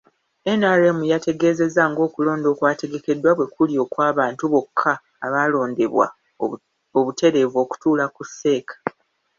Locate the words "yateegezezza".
1.11-1.81